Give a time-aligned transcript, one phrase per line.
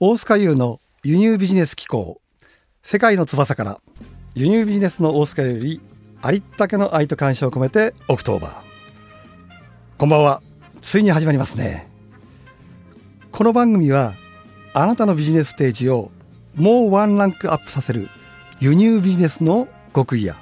[0.00, 2.20] 大須賀祐の輸入ビジネス紀行。
[2.84, 3.80] 世界の翼から
[4.36, 5.80] 輸入ビジネスの大須賀より
[6.22, 8.56] ありったけの愛と感謝を込めて October。
[9.98, 10.40] こんばんは。
[10.82, 11.88] ついに始まりますね。
[13.32, 14.14] この番組は
[14.72, 16.12] あなたのビジネスステージを
[16.54, 18.08] もうワンランクアップさせる
[18.60, 20.36] 輸入ビジネスの極意や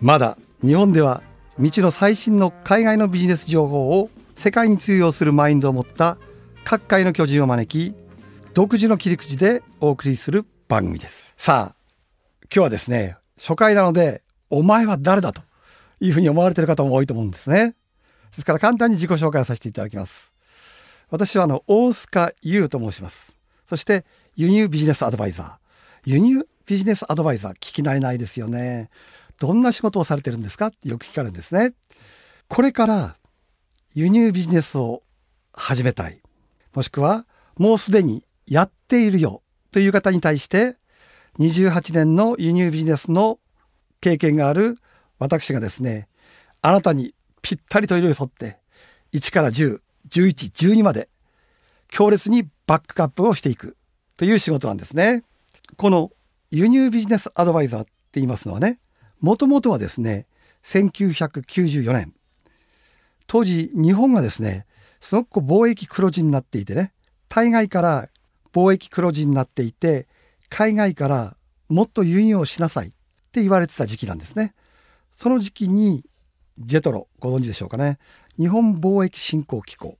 [0.00, 1.24] まだ日本では
[1.56, 6.18] 未知の最新の海外のビジネス情報を世界に通用するマインドを持った
[6.64, 8.05] 各界の巨人を招き
[8.56, 11.26] 独自の切り口でお送りする番組です。
[11.36, 11.76] さあ
[12.44, 15.42] 今日はですね初回なのでお前は誰だと
[16.00, 17.76] いうふうに思われている方も多いと思うんですね。
[18.30, 20.32] ですから簡単に自己紹介をさせていただきます。
[21.10, 23.36] 私はあの大須賀優と申します。
[23.68, 24.06] そして
[24.36, 26.10] 輸入ビジネスアドバイザー。
[26.10, 28.88] 輸入ビジネスアドバイザー聞き慣れないですよね。
[29.38, 30.68] どんな仕事をされてるんですか？
[30.68, 31.74] ってよく聞かれるんですね。
[32.48, 33.18] これから
[33.92, 35.02] 輸入ビジネスを
[35.52, 36.22] 始めたい。
[36.72, 37.26] もしくは
[37.58, 39.42] もうすでにやっているよ
[39.72, 40.76] という方に対して
[41.38, 43.38] 28年の輸入ビジネスの
[44.00, 44.78] 経験がある
[45.18, 46.08] 私がですね
[46.62, 48.58] あなたにぴったりと色に沿って
[49.12, 51.08] 1から10、11、12まで
[51.88, 53.76] 強烈にバックアップをしていく
[54.16, 55.22] という仕事なんですね。
[55.76, 56.10] この
[56.50, 58.78] 輸入ビジネスアドバイザーって言いますのはね
[59.20, 60.26] もともとはですね
[60.64, 62.14] 1994年
[63.26, 64.66] 当時日本がですね
[65.00, 66.92] すごく貿易黒字になっていてね
[67.28, 68.08] 対外から
[68.52, 70.06] 貿易黒字になっていて
[70.48, 71.36] 海外から
[71.68, 72.90] もっと輸入をしなさいっ
[73.32, 74.54] て言われてた時期なんですね。
[75.14, 76.04] その時期に
[76.58, 77.98] ジェトロご存知でしょうかね
[78.38, 79.98] 日本貿易振興機構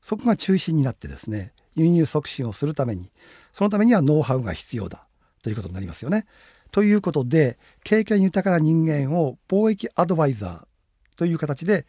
[0.00, 3.10] そこが中心になってですね輸入促進をするために
[3.52, 5.06] そのためにはノウハウが必要だ
[5.42, 6.26] ということになりますよね。
[6.70, 11.86] ということで経験豊かな人間を貿易アドバイザーという形で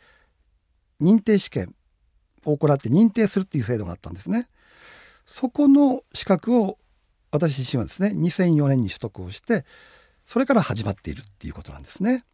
[0.99, 1.75] 認定試験
[2.45, 4.47] を行って認定するっていう制度があったんですね。
[5.31, 6.77] そこの資格を
[7.31, 9.65] 私自身はですね2004年に取得をして
[10.25, 12.25] それから始まっているっていうことなんですね。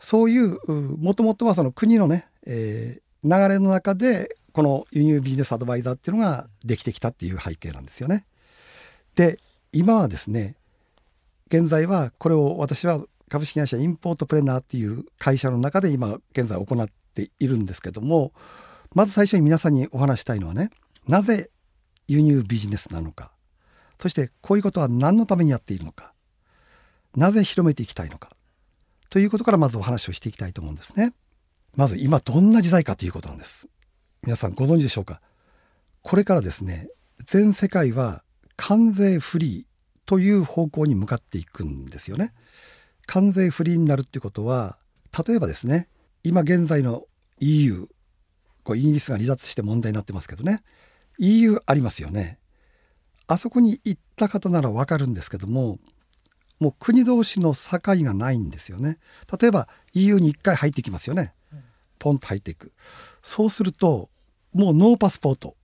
[0.00, 8.26] そういうもともとはその国のね、えー、流れの中でこの輸入ビジネスアドバイザーっていうのができてきたっていう背景なんですよね。
[9.14, 9.38] で
[9.72, 10.56] 今はですね
[11.46, 18.32] 現在はこれを私は株式会社インポートプレナーっていう会社の中で今現在行っているんですけども
[18.94, 20.70] まず最初に皆さんにお話したいのはね
[21.06, 21.50] なぜ
[22.12, 23.32] 輸入ビジネスなのか
[23.98, 26.12] そしてこういうことは何のためにやっているのか
[27.16, 28.36] なぜ広めていきたいのか
[29.10, 31.12] ということからまずお話をしていきたいと思うんですね。
[31.76, 33.66] まず今どんな時代かということなんです。
[34.22, 35.20] 皆さんご存知でしょうか
[36.00, 36.88] これからですね
[37.26, 38.22] 全世界は
[38.56, 42.30] 関税フリーという方向に向かっていくんですよね。
[43.04, 44.78] 関税フリーになるってことは
[45.26, 45.88] 例えばですね
[46.24, 47.04] 今現在の
[47.40, 47.88] EU
[48.62, 50.62] こうイギリスが離脱して問題になってますけどね
[51.22, 52.38] EU ありますよね。
[53.28, 55.78] あそこに行った方ならわかるんですけども
[56.58, 58.98] もう国同士の境がないんですよね。
[59.40, 61.32] 例えば EU に1回入ってきますよね。
[62.00, 62.72] ポンと入っていく。
[63.22, 64.10] そうすると
[64.52, 65.56] もうノーパスポート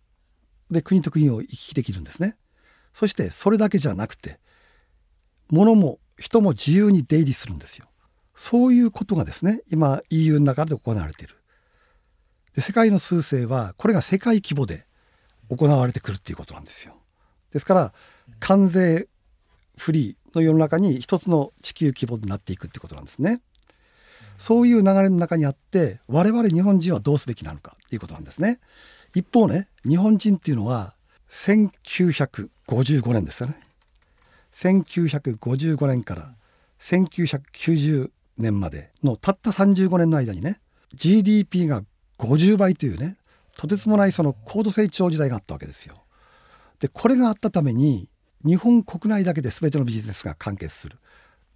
[0.71, 2.37] で国と国を行き来できるんですね。
[2.93, 4.39] そしてそれだけじゃなくて
[5.51, 7.87] 物も人も自由に出入りするんですよ。
[8.37, 11.35] そういうことがですね今 EU の中で行われている。
[12.55, 14.88] で世界の数勢はこれが世界規模で
[15.49, 16.95] 行われてくるっていうことなんですよ
[17.53, 17.93] ですから
[18.41, 19.09] 関税
[19.79, 23.41] フリーの世の中に一つの地球規模になっていくってことなんですね。
[24.37, 28.61] そういう流れの中にあって我々日本人はどうすべきなのかっていうことなんですね。
[29.15, 30.95] 一方ね日本人っていうのは
[31.31, 33.59] 1955年ですよね。
[34.55, 36.35] 1955年から
[36.81, 40.61] 1990年までのたった35年の間にね
[40.95, 41.83] GDP が
[42.19, 43.17] 50倍というね
[43.59, 46.05] とてつもないその高度成長時代があったわけですよ。
[46.79, 48.09] でこれがあったために
[48.47, 50.99] 日本国内だけで全てのビジネスが完結する。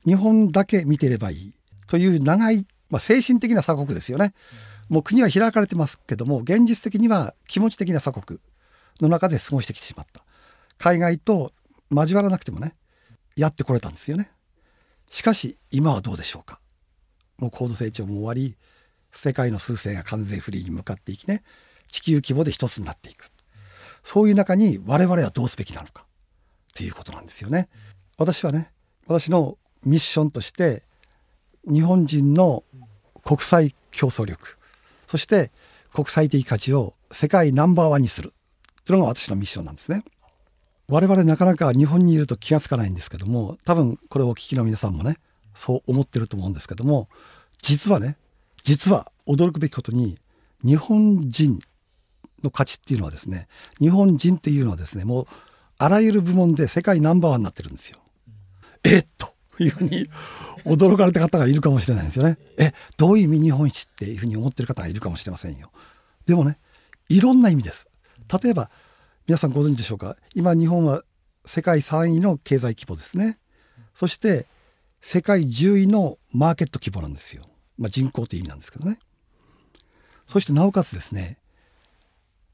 [0.04, 1.54] 日本だけ見てればいい。
[1.86, 4.34] という長い、まあ、精神的な鎖国ですよね。
[4.88, 8.40] もう国は開かれてますけども現実的には気持ち的な鎖国
[9.00, 10.24] の中で過ごしてきてしまった。
[10.78, 11.52] 海外と
[11.92, 12.74] 交わらなくてもね
[13.36, 14.32] やってこれたんですよね。
[15.08, 16.58] しかし今はどうでしょうか。
[17.38, 18.56] もう高度成長も終わり
[19.12, 21.44] 世界の数勢が完全フリーに向かっていきね
[21.92, 23.30] 地球規模で一つになっていく
[24.02, 27.68] そういう中に我々はどうすべきなのかっていうことなんですよね。
[28.18, 28.72] 私はね
[29.06, 30.82] 私のミッションとして
[31.70, 32.64] 日本人の
[33.24, 34.56] 国際競争力
[35.06, 35.52] そして
[35.92, 38.32] 国際的価値を世界ナンバーワンにする
[38.84, 40.04] というのが私のミッションなんですね。
[40.88, 45.16] 我々なかなか日本にいると気が付かないんですけども多分これをお聞きの皆さんもね
[45.54, 47.08] そう思ってると思うんですけども
[47.62, 48.16] 実はね
[48.64, 50.18] 実は驚くべきことに
[50.64, 51.60] 日本人
[52.42, 53.48] の価値っていうのはですね
[53.78, 55.26] 日本人っていうのはですねもう
[55.78, 57.98] あらゆる部門で世界ナンバーワンになってるんですよ。
[58.84, 59.06] えっ？
[59.18, 60.08] というふうに
[60.64, 62.38] 驚かれた方がいるかもしれないんですよね。
[62.56, 65.70] えどういう意味日本一っていうふうに思ってる方がいるかもしれませんよ。
[66.26, 66.58] でもね
[67.08, 67.88] いろんな意味です。
[68.42, 68.70] 例えば
[69.26, 70.16] 皆さんご存知でしょうか？
[70.34, 71.02] 今日本は
[71.44, 73.38] 世界3位の経済規模ですね。
[73.94, 74.46] そして
[75.00, 77.44] 世界10位のマーケット規模なんですよ。
[77.78, 78.98] まあ、人口という意味なんですけどね。
[80.28, 81.36] そしてなおかつですね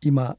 [0.01, 0.37] 今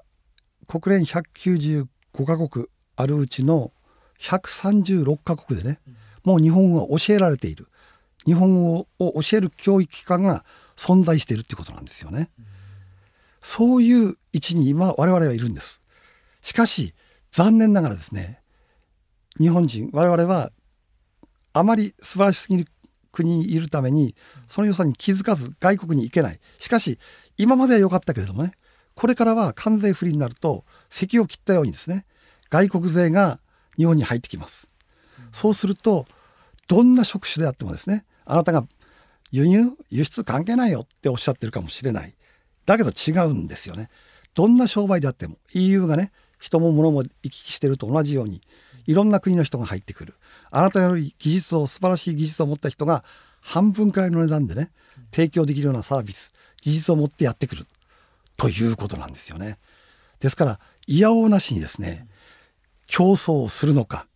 [0.67, 1.87] 国連195
[2.25, 3.71] カ国あるうちの
[4.19, 5.79] 136カ国でね、
[6.23, 7.67] もう日本語が教えられている。
[8.25, 10.43] 日本語を教える教育機関が
[10.75, 12.29] 存在しているっていうことなんですよね。
[13.41, 15.81] そういう位置に今我々はいるんです。
[16.41, 16.93] しかし
[17.31, 18.41] 残念ながらですね
[19.37, 20.51] 日本人我々は
[21.53, 22.67] あまり素晴らしすぎる
[23.11, 24.15] 国にいるために
[24.47, 26.39] その良さに気づかず外国に行けない。
[26.59, 26.99] しかし
[27.37, 28.51] 今までは良かったけれどもね
[28.99, 32.05] これからは関税不利になると席を切ったようにですね
[32.49, 33.39] 外国勢が
[33.77, 34.67] 日本に入ってきます。
[35.31, 36.03] そうすると
[36.67, 38.67] どんな職種であってもですねあなたが
[39.31, 42.13] 輸入輸出関係ないよっておっしゃってるかもしれない。
[42.65, 43.89] だけど違うんですよね。
[44.33, 48.41] どんな商売であっても EU がね人も物も行き来してると同じように
[48.85, 50.15] いろんな国の人が入ってくる。
[50.51, 53.05] あなたより技術を素晴らしい技術を持った人が
[53.39, 54.71] 半分くらいの値段でね
[55.11, 56.31] 提供できるようなサービス
[56.61, 57.65] 技術を持ってやってくる。
[58.39, 59.57] ということなんですよね。
[60.19, 62.07] ですからいやおうなしにですね
[62.87, 64.07] 競争をするのか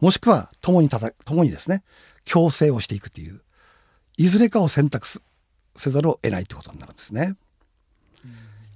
[0.00, 1.82] もしくは共にた共にですね
[2.24, 3.42] 共生をしていくという
[4.16, 5.06] いずれかを選択
[5.76, 7.36] せざるを得ないということになるんですね。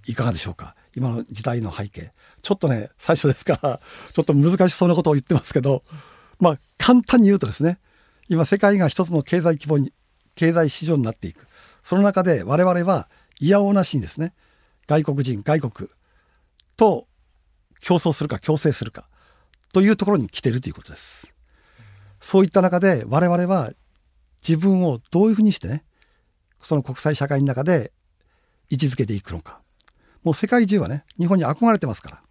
[0.09, 2.13] いかがでしょうか今の時代の背景
[2.43, 3.81] ちょっとね最初ですから
[4.13, 5.85] ちょっと難しそうなことを言ってますけど
[6.41, 7.79] まあ簡単に言うとですね
[8.29, 9.93] 今世界が一つの経済規模に
[10.35, 11.47] 経済市場になっていく
[11.85, 13.09] その中で我々は
[13.39, 14.35] いやおうなしにですね
[14.93, 15.89] 外国人外国
[16.77, 17.07] と
[17.81, 19.09] 競争するか共生するか
[19.73, 21.33] というところに来てるということです。
[22.21, 23.73] そういった中で我々は
[24.47, 25.83] 自分をどういうふうにしてね
[26.61, 27.91] その国際社会の中で
[28.69, 29.63] 位置づけていくのか。
[30.23, 32.23] もう世界中はね日本に憧れてますから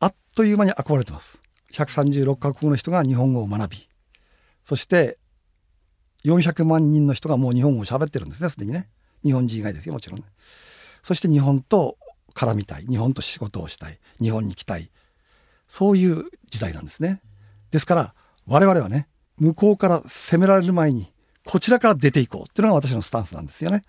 [0.00, 1.38] あっという間に憧れてます。
[1.72, 3.88] 136カ国の人が日本語を学び
[4.62, 5.18] そして
[6.26, 8.90] 400万人の人がもう日本語を喋ってるんですねすでにね。
[9.24, 10.26] 日本人以外ですよもちろんね。
[11.02, 11.96] そして日本と
[12.34, 14.90] 絡みたい日本と仕事をしたい日本に来たい
[15.68, 17.20] そういう時代なんですね。
[17.70, 18.14] ですから
[18.46, 21.12] 我々はね向こうから攻められる前に
[21.44, 23.82] こちらから出ていこうっていうのが私のスタンスなんですよね。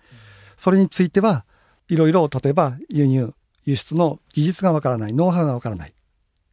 [0.56, 1.44] それについては
[1.88, 3.34] いろいろ例えば輸入
[3.64, 5.92] 輸出の技術がわからないノウハウがわからないっ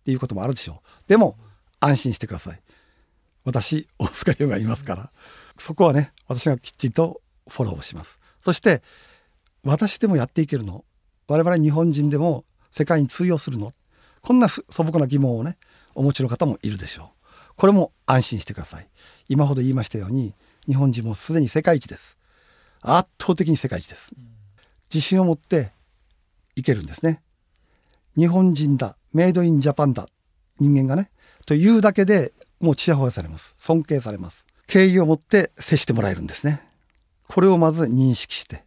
[0.03, 1.09] ていうこともあるでしょう。
[1.09, 1.37] でも
[1.79, 2.61] 安心してください。
[3.45, 5.11] 私大塚優がいますから
[5.57, 8.19] そこはね私がきっちりとフォローします。
[8.39, 8.81] そして
[9.63, 10.83] 私でもやっていけるの
[11.29, 13.71] 我々日本人でも世界に通用するの？
[14.21, 15.57] こんな素朴な疑問をね
[15.93, 17.29] お持ちの方もいるでしょう。
[17.55, 18.87] これも安心してください。
[19.29, 20.33] 今ほど言いましたように
[20.65, 22.17] 日本人もすでに世界一です。
[22.81, 24.11] 圧倒的に世界一です。
[24.91, 25.71] 自信を持って
[26.55, 27.21] いけるんですね。
[28.17, 30.07] 日本人だメイドインジャパンだ
[30.59, 31.11] 人間がね
[31.45, 33.53] というだけでもうちやほやされます。
[33.59, 34.45] 尊敬されます。
[34.65, 36.67] 敬意を持って接してもらえるんですね。
[37.27, 38.63] これをまず認識して。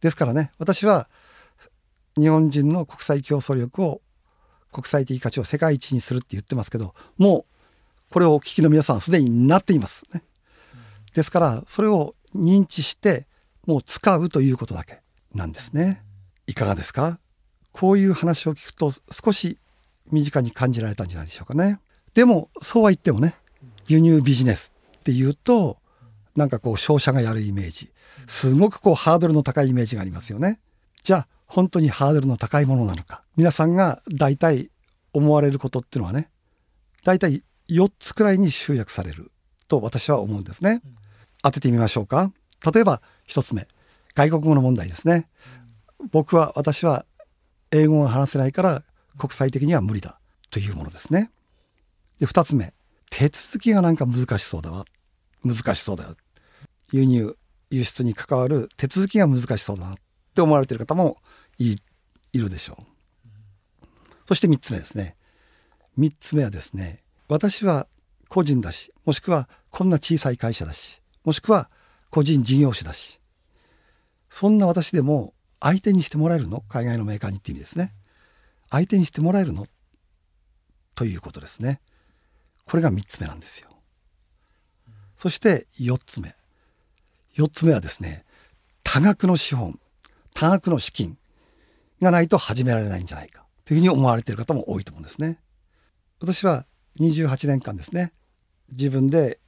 [0.00, 1.08] ですからね私は
[2.18, 4.00] 日本人の国際競争力を
[4.72, 7.46] 国際的価値を世界一にするって言ってますけども
[8.10, 10.04] うこれをお聞きの皆さんすでになっています。
[10.12, 10.22] ね。
[11.14, 13.26] ですからそれを認知して
[13.66, 15.00] もう使うということだけ
[15.34, 16.02] なんですね。
[16.46, 17.18] いかがですか？
[17.72, 19.58] こういう話を聞くと少し
[20.12, 21.80] 身近に感じられたんじゃないでしょうかね。
[22.14, 23.34] でもそうは言ってもね
[23.88, 25.78] 輸入ビジネスっていうと
[26.36, 27.90] なんかこう商社がやるイメージ。
[28.26, 30.60] すごくこうハードルの高いイメージがありますよね。
[31.02, 33.22] じゃあ本当にハードルの高いものなのか。
[33.36, 34.72] 皆さんが大体
[35.12, 36.28] 思われることっていうのはね
[37.04, 39.30] 大体4つくらいに集約される
[39.68, 40.82] と私は思うんですね。
[41.42, 42.32] 当ててみましょうか。
[42.74, 43.68] 例えば1つ目
[44.16, 45.28] 外国語の問題ですね。
[46.10, 47.06] 僕は私は
[47.70, 48.82] 英語が話せないから
[49.16, 50.18] 国際的には無理だ
[50.50, 51.30] というものですね。
[52.18, 52.74] で2つ目
[53.10, 54.86] 手続きがなんか難しそうだわ。
[55.44, 56.16] 難しそうだよ。
[56.90, 57.36] 輸入
[57.70, 59.96] 輸出に関わる手続きが難しそうだなっ
[60.34, 61.18] て思われている方も
[61.58, 61.76] い
[62.32, 63.86] いるでしょう。
[64.26, 65.16] そして3つ目ですね。
[65.98, 67.86] 3つ目はですね私は
[68.28, 71.70] 個人だしもしくはこんな小さい会社だしもしくは
[72.10, 73.20] 個人事業主だし
[74.28, 76.64] そんな私でも相手にしてもらえるの？
[76.68, 77.94] 海外のメーカーにって意味ですね。
[78.70, 79.66] 相手にしてもらえるの？
[80.94, 81.80] ということですね。
[82.66, 83.68] これが3つ目なんですよ。
[85.16, 86.34] そして4つ目。
[87.36, 88.24] 4つ目はですね
[88.82, 89.78] 多額の資本
[90.34, 91.16] 多額の資金
[92.02, 95.38] がないと始められないんじゃないかというふうに思われている方も多いと思うんですね。
[96.20, 96.66] 私は
[97.00, 98.12] 28年間ですね
[98.70, 99.40] 自分で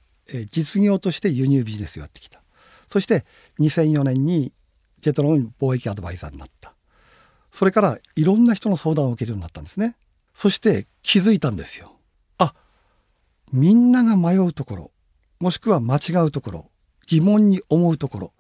[0.51, 2.43] 実業として輸入ビジネスをやってきた。
[2.89, 3.25] そして
[3.61, 4.53] 2004年に
[5.01, 6.75] ジェトロの貿易アドバイザーになった。
[7.53, 9.97] それからいろんな人の相談を受けるようになったんですね。
[10.35, 11.97] そして気づいたんですよ。
[12.39, 12.55] あ
[13.53, 14.91] みんなが迷うところ
[15.41, 16.71] もしくは間違うところ
[17.07, 18.33] 疑問に思うところ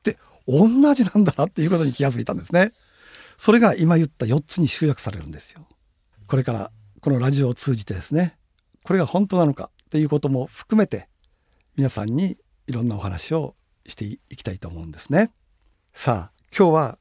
[0.00, 2.72] って同じなんだなっていうことに気がついたんですね。
[3.42, 5.66] それが今言った4つに集約されるんですよ
[6.28, 6.70] これから
[7.00, 8.36] このラジオを通じてですね
[8.84, 11.08] これが本当なのかということも含めて
[11.74, 12.36] 皆さんに
[12.68, 15.32] いろんなお話をしていきたいと思うんですね。
[15.92, 16.98] さあ今日は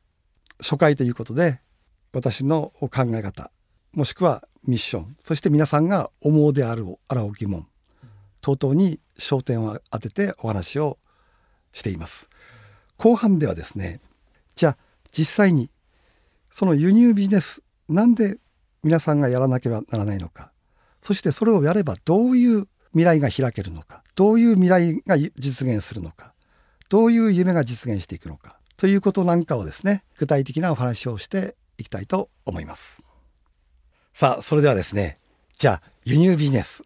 [0.60, 1.62] 初回ということで
[2.12, 3.52] 私の考え方
[3.94, 7.68] もしくはミッションそして皆さんが思うであるあらう疑問
[8.42, 10.98] 等々に焦点を当ててお話を
[11.72, 12.30] しています。
[12.98, 14.02] 後半ではですね
[14.56, 14.78] じゃあ
[15.12, 15.70] 実際に
[16.52, 18.38] その輸入ビジネスなんで
[18.84, 20.52] 皆さんがやらなければならないのか。
[21.02, 24.04] そしてそれをやればどういう未来が開けるのか。
[24.16, 26.34] どういう未来が実現するのか。
[26.90, 28.60] どういう夢が実現していくのか。
[28.78, 33.02] ということなんかをですね具体的なお話をしていきたいと思います。
[34.14, 35.18] さあそれではですね
[35.58, 36.84] じゃあ輸入ビジネス。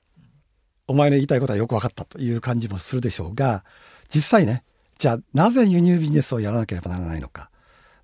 [0.87, 3.65] お前の言いたいことはよく分かったという感じもするでしょうが
[4.13, 4.63] 実際ね
[4.99, 7.49] じゃあなぜ輸入ビジネスをやらなければならないのか。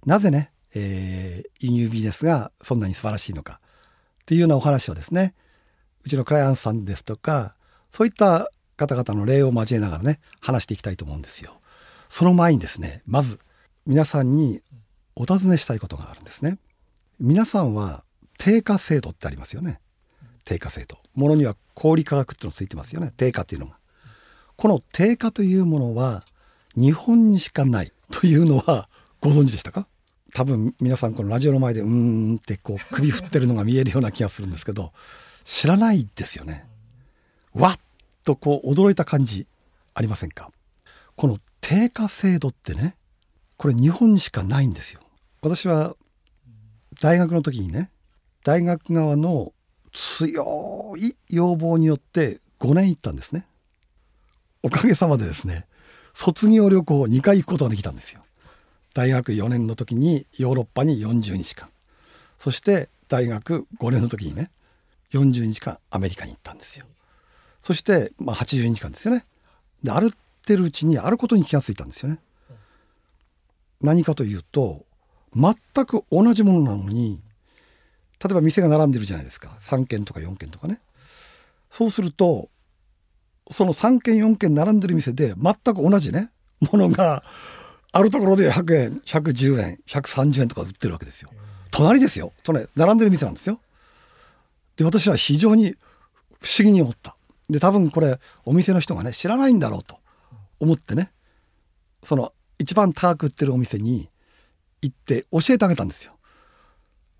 [0.05, 3.59] なぜね、えー、輸入ビジネスがそんなに素晴らしいのか
[4.21, 5.33] っていうようなお話をですね
[6.05, 7.55] うちのクライアントさんですとか
[7.91, 11.59] そういった方々の例を交えながらね話していきたいと思うんですよ。
[12.09, 13.39] その前にですねまず
[13.85, 14.61] 皆さんに
[15.15, 16.57] お尋ねしたいことがあるんですね。
[17.19, 18.03] 皆さんは
[18.39, 19.79] 定価制度ってありますよね。
[20.45, 20.97] 定価制度。
[21.13, 23.13] ものには小売価格っていうのついてますよね。
[23.15, 23.77] 定価っていうのが。
[24.55, 26.25] この定価というものは
[26.75, 29.87] 日本にしかないというのはご存知でしたか？
[30.33, 34.93] 多分皆さんこのラジオの前でうーんってこう首振ってるのが見えるような気がするんですけど
[35.43, 36.65] 知らないですよね。
[37.53, 37.79] わっ
[38.23, 39.47] とこう驚いた感じ
[39.93, 40.51] ありませんか？
[41.15, 42.95] この定価制度ってね
[43.57, 45.01] これ日本にしかないんですよ。
[45.41, 45.95] 私は
[47.01, 47.89] 大学の時にね
[48.43, 49.53] 大学側の
[49.91, 53.45] 強い要望によって5年行ったんですね。
[54.63, 55.65] おかげさまでですね
[56.13, 58.21] 卒業旅行2回行くことができたんですよ。
[58.93, 61.69] 大学4年の時にヨーロッパに40日間
[62.39, 64.51] そして大学5年の時にね
[65.11, 66.85] 40日間アメリカに行ったんですよ。
[67.61, 69.23] そして、まあ、80日間ですよね。
[69.83, 70.11] で歩っ
[70.45, 72.19] てるうちにあることに気がついたんですよね。
[73.81, 74.85] 何かというと
[75.35, 75.55] 全
[75.85, 77.19] く同じものなのに
[78.23, 80.79] 例えば店が並んでるじゃないですか3軒とか4軒とかね。
[81.69, 82.49] そうすると
[83.49, 86.31] その3軒4軒並んでる店で全く同じね
[86.71, 87.23] ものが
[87.93, 91.29] あるところで100円110円130円とか売ってるわけですよ。
[91.71, 93.59] 隣ですよ隣並んでる店なんですよ。
[94.77, 95.75] で私は非常に
[96.39, 97.15] 不思議に思った。
[97.49, 99.97] で多分これお店の人がね知らないんだろうと
[100.59, 101.11] 思ってね
[102.03, 104.09] その一番高く売ってるお店に
[104.81, 106.13] 行って教えてあげたんですよ。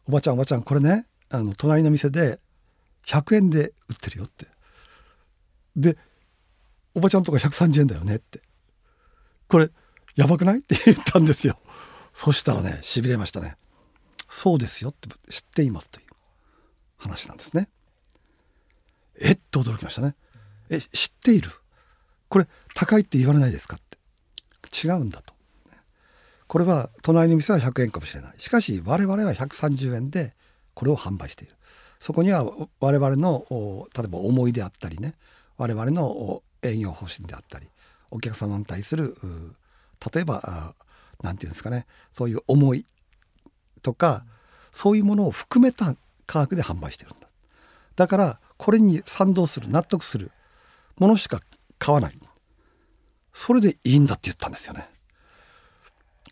[0.08, 2.40] おばちゃんおばちゃんこれねあの隣の店で
[3.08, 4.48] 100円で売ってるよって。
[5.76, 5.98] で
[6.96, 8.42] おばちゃんとか130円だよねって
[9.48, 9.70] これ
[10.16, 10.60] やばくない？
[10.60, 11.58] って言ったんですよ。
[12.14, 13.56] そしたらねしびれましたね。
[14.30, 16.06] そうですよって知っていますという
[16.98, 17.70] 話なんですね。
[19.20, 20.16] えっと驚きましたね。
[20.70, 21.52] え知っている？
[22.30, 24.88] これ高いって言われないですかって。
[24.88, 25.34] 違うんだと。
[26.48, 28.34] これは隣の店は100円かもしれない。
[28.38, 30.34] しかし我々は130円で
[30.74, 31.56] これを販売している。
[32.00, 32.46] そこには
[32.80, 33.46] 我々の
[33.96, 35.16] 例えば思いであったりね。
[35.58, 37.68] 我々の営業方針であったり
[38.10, 39.16] お客様に対する
[40.14, 40.76] 例えば
[41.22, 41.86] 何て言うんですかね。
[42.12, 42.86] そういう思い
[43.82, 44.26] とか
[44.72, 47.28] そういうものを含めた価格で販売してるんだ。
[47.96, 50.32] だからこれに賛同する納得する
[50.98, 51.42] ものしか
[51.78, 52.16] 買わない。
[53.34, 54.90] それでいいんだって言ったんですよね。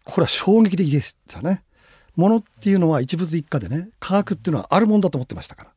[0.04, 1.64] これは衝撃的でしたね。
[2.16, 5.70] ものっていうのは一物一家でね価格っていうのはあるもんだと思ってましたから。
[5.70, 5.74] っ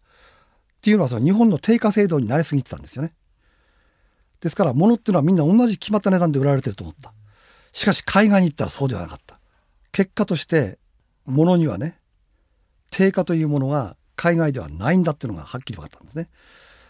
[0.80, 3.14] ていうのはその日本の定価制度になりすぎてたんですよね。
[4.40, 7.12] ですから物っていうのはみんな同じ決まった値段で売られてると思った。
[7.72, 9.38] しかし海外に行ったらそうではなかった。
[9.92, 10.78] 結果として
[11.26, 11.98] 物にはね
[12.90, 16.28] 定価というものが海外ではないんだっていうのがはっきり分かったんですね。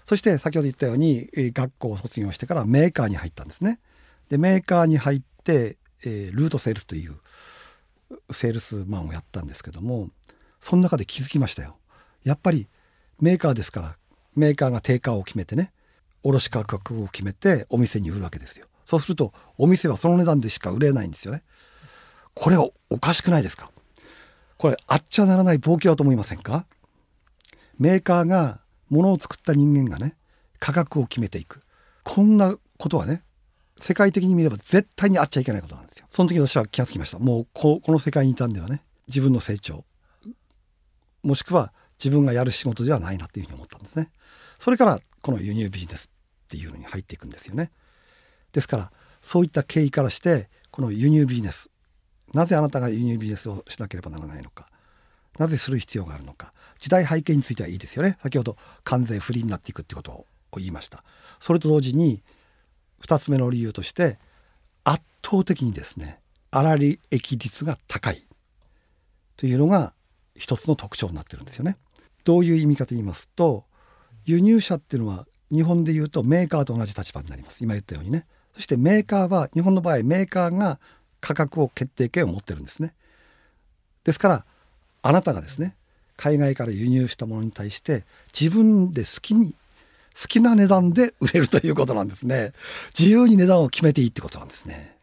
[0.04, 3.80] そして先ほど言ったように学校を卒業してからメーカーに入ったんですね。
[4.28, 7.16] でメーカーに入って、えー、ルートセールスという
[8.32, 10.10] セールスマンをやったんですけども
[10.60, 11.76] その中で気づきましたよ。
[12.24, 12.68] やっぱり
[13.20, 13.96] メーカーですから
[14.34, 15.72] メーカーが定価を決めてね
[16.22, 18.66] 卸価格を決めてお店に売るわけですよ。
[18.92, 21.42] そうするとお店はその値段でしか売れないんですよね。
[22.34, 23.70] これはおかしくないですか？
[24.58, 26.66] これあっちゃならない暴挙だと思いませんか？
[27.78, 30.14] メーカーがものを作った人間がね
[30.58, 31.62] 価格を決めていく。
[32.04, 33.22] こんなことはね
[33.78, 36.06] 世界的に見れば絶対にあっちゃいけないことなんですよ。
[36.10, 37.18] その時私は気がつきました。
[37.18, 39.86] もうここの世界にいたんではね自分の成長
[41.22, 44.10] もしくは自分がやる仕事ではないなっていうふうに思ったんですね。
[44.58, 46.10] それからこの輸入ビジネス
[46.44, 47.70] っていうのに入っていくんですよね。
[48.52, 51.70] ですからそういった経緯からしてこの輸入ビジネス
[52.34, 54.68] なぜあなたが輸入ビジネスをしなければならないのか
[55.38, 58.18] なぜする必要があるのか時代背景についてはいいですよね。
[58.20, 61.04] 先ほど関税不利になっていくってことを言いました。
[61.38, 62.24] それと同時に
[63.06, 64.18] 2つ目の理由として
[64.82, 66.18] 圧倒的にですね
[66.50, 68.26] 粗利益率が高い。
[69.36, 69.94] というのが
[70.34, 71.76] 一つの特徴になってるんですよね。
[72.24, 73.64] どういう意味かと言いますと
[74.24, 77.58] 輸入者っていうのは日本でいうとメーカーと同じ立場になります。
[77.60, 78.26] 今言ったようにね。
[78.54, 80.78] そしてメーカーは日本の場合メーカーが
[81.20, 82.94] 価格を決定権を持ってるんですね。
[84.04, 84.44] ですから
[85.02, 85.74] あなたがですね
[86.16, 88.04] 海外から輸入したものに対して
[88.38, 89.54] 自分で好きに
[90.20, 92.52] 好きな値段で売れるということなんですね。
[92.98, 94.96] 自由に値段を決めていいってことなんですね。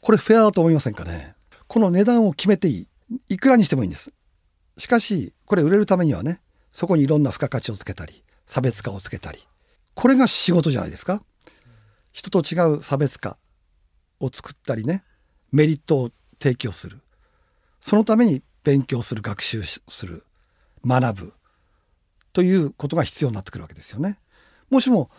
[0.00, 1.34] これフェアだと思いませんかね。
[1.68, 2.86] この値段を決めていい。
[3.28, 4.12] いくらにしてもいいんです。
[4.78, 6.40] しかしこれ売れるためにはね
[6.72, 9.46] そこにいろんな付加価値をつけたり差別化をつけたり。
[9.94, 11.22] これが仕事じゃないですか。
[12.16, 13.36] 人と違う差別化
[14.20, 15.04] を作ったりね
[15.52, 17.00] メリットを提供する
[17.82, 20.24] そのために勉強する学習する
[20.82, 21.32] 学ぶ
[22.32, 24.18] ということが必要になってくるわけですよね。
[24.70, 25.10] もしも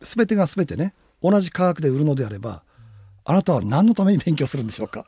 [0.00, 2.62] 全てが全てね同じ価格で売るのであれば
[3.24, 5.04] あなたは何のために勉強するんでしょうか？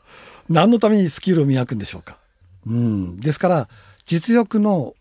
[0.49, 2.19] 何のためにスキルを磨くんでしょうか？
[2.67, 3.69] うんですから
[4.05, 4.95] 実力の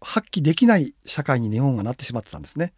[0.00, 2.72] 発揮できない社会に日本がなってしまってたんですね。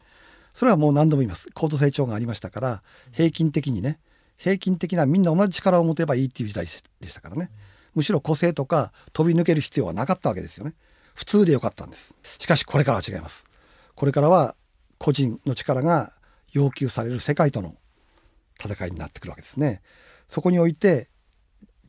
[0.54, 1.48] それはもう何度も言います。
[1.52, 2.82] 高度成長がありましたから
[3.12, 3.98] 平均的にね
[4.36, 7.50] 平均的なみんな同じ力を持てばいいっていう時代でしたからね。
[7.94, 10.74] むしろ個性とか飛び抜ける必要はなかったわけですよね。
[11.14, 12.14] 普通でよかったんです。
[12.38, 13.44] しかしこれからは違います。
[13.94, 14.56] これからは
[14.98, 16.12] 個人の力が
[16.52, 17.74] 要求される世界との
[18.62, 19.80] 戦いになってくるわけですね。
[20.28, 21.08] そこにおいて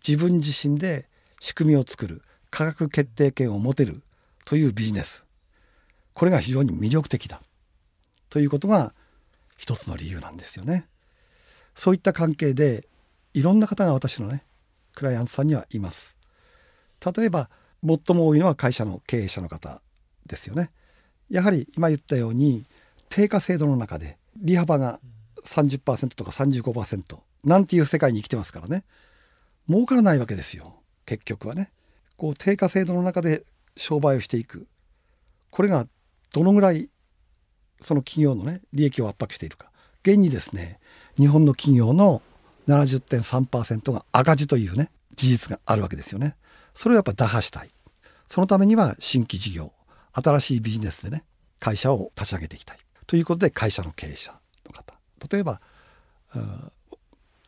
[0.08, 1.08] 自分自身で
[1.40, 4.02] 仕組みを作る価格決定権を持てる
[4.46, 5.24] というビジネス。
[6.14, 7.42] これが非常に魅力的だ
[8.36, 8.94] ということが
[9.56, 10.90] 一つの理由なんですよね。
[11.74, 12.86] そういった関係で
[13.34, 14.44] いろんな方が私のね
[14.94, 16.18] クライアントさんにはいます。
[17.16, 17.50] 例えば
[17.82, 19.82] 最も多いのは会社の経営者の方
[20.26, 20.70] ですよね。
[21.30, 22.66] やはり今言ったように
[23.08, 25.00] 定価制度の中で利幅が
[25.46, 28.84] 30%とか35%なんていう世界に生きてますからね
[29.70, 31.72] 儲からないわけですよ結局はね。
[32.18, 33.46] こう定価制度の中で
[33.78, 34.68] 商売をしていく
[35.52, 35.88] これが
[36.34, 36.90] どのぐらい
[37.82, 39.72] その企業のね利益を圧迫しているか。
[40.04, 40.80] 現にですね
[41.18, 42.22] 日本の企業の
[42.68, 46.36] 70.3%が赤字というね事実があるわけですよね。
[46.74, 47.72] それをやっぱ打破したい。
[48.28, 49.72] そのためには新規事業
[50.14, 51.24] 新しいビジネスでね
[51.60, 52.80] 会社を立ち上げていきたい。
[53.08, 54.34] ということで会社の経営者
[54.66, 54.96] の方。
[55.32, 55.62] 例えば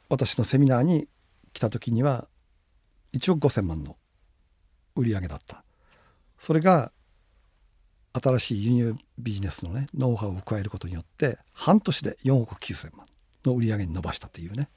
[0.10, 1.08] 私のセミナーに
[1.54, 2.28] 来た時には
[3.14, 3.98] 1億5,000万の
[4.96, 5.64] 売り上げだった。
[6.40, 6.92] それが
[8.20, 13.06] 新しい輸入ビジネスのねノウハウを加えることによって半年で4億9,000万
[13.46, 14.70] の売り上げに伸ばしたというね。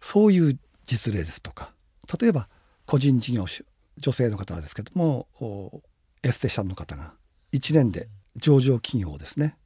[0.00, 1.72] そういう実例ですとか。
[2.20, 2.48] 例えば
[2.86, 3.64] 個人事業主
[3.98, 5.28] 女性の方ですけども
[6.22, 7.14] エステシャンの方が
[7.52, 9.56] 1年で上場企業をですね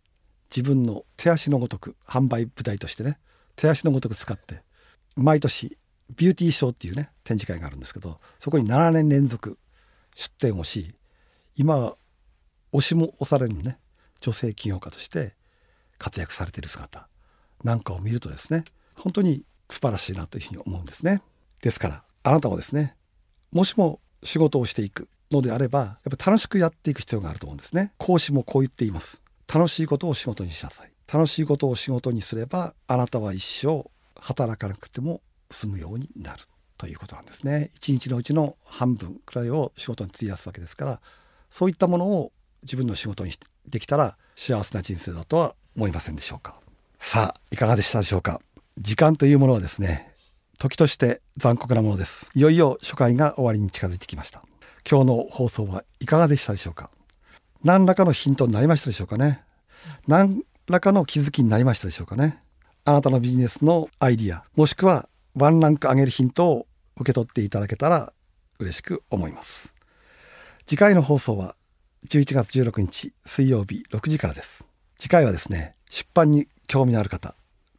[0.51, 3.19] 自分の手足のごとく販売部隊としてね
[3.57, 4.63] 手足のごとく使って
[5.17, 5.77] 毎年
[6.17, 9.59] ビューティーショーっていうね展示会があるんですけどそこに7年連続
[10.15, 10.95] 出展をし
[11.57, 11.97] 今は
[12.73, 13.79] 押しも押されるね
[14.21, 15.35] 女性起業家として
[15.99, 17.09] 活躍されている姿
[17.65, 21.23] なんかを見るとですね本当に素晴らしいなというふうに思うんですね。
[21.61, 22.95] ですからあなたもですね
[23.53, 27.93] もしも仕事をしていくのであればやっぱ楽しくやっていく必要があると思うんですね。
[27.99, 29.23] 講師もこう言っています。
[29.53, 30.93] 楽しいことを仕事にしなさい。
[31.13, 33.89] 楽しいことを仕事にすればあなたは一生
[34.21, 36.45] 働かなくても済むようになる。
[36.79, 37.71] ということなんですね。
[37.75, 41.01] 一日のうちの半分くらいを仕事に費やすわけですから
[41.51, 42.33] そういったものを
[42.67, 43.33] 自分の仕事に
[43.69, 46.57] できたら幸せな人生だとは思いませんでしょうか。
[46.99, 48.41] さあいかがでしたでしょうか。
[48.79, 50.13] 時間というものはですね
[50.59, 52.29] 時として残酷なものです。
[52.35, 54.43] いよいよ初回が終わりに近づいてきました。
[54.89, 56.91] 今日の放送はいかがでしたでしょうか。
[57.63, 59.43] 何らかのヒントになりましたでしょうかね。
[60.07, 62.41] 何らかの気づきになりましたでしょうかね。
[62.85, 68.13] あなたのビジネスのアイディアもしくはワンランク上げるヒントを受け取っていただけたら
[68.61, 69.73] 嬉しく思います。
[70.67, 71.56] 次回の放送は
[72.07, 74.64] 11月16日水曜日6時からです。
[74.97, 77.35] 次回はですね出版に興味のある方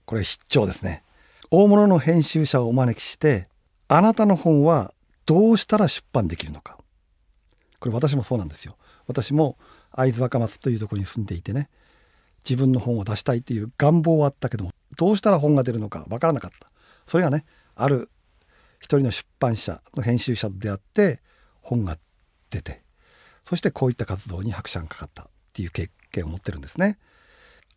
[0.05, 1.03] これ必聴ですね。
[1.49, 3.47] 大物の編集者をお招きして
[3.87, 4.93] あなたの本は
[5.25, 6.77] どうしたら出版できるのか。
[7.79, 8.75] これ私もそうなんですよ。
[9.07, 9.57] 私も
[9.91, 11.69] 会津若松というところに住んでいてね
[12.43, 16.69] 自分の本を出したいっていう願望はあったけどもどうしたら本が出るのかわからなかった。
[17.05, 18.09] それがねある
[18.79, 21.21] 一人の出版社の編集者と出会って
[21.61, 21.97] 本が
[22.49, 22.81] 出て
[23.47, 26.97] そしてこういった活動に拍車がかかったっていう経験を持ってるんですね。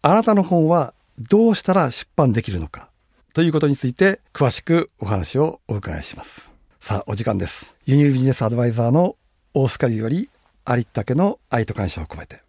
[0.03, 2.91] あなたの本はどうしたら出版できるのか
[3.35, 6.51] ということについて詳しくお話をお伺いします。
[6.81, 7.77] さあお時間です。
[7.87, 9.15] 輸入ビジネスアドバイザーの
[9.55, 10.29] 大塚優より
[10.65, 12.43] ありったけの愛と感謝を込めて。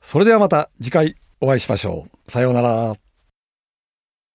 [0.00, 2.30] それではまた次回お会いしましょう。
[2.30, 3.11] さようなら。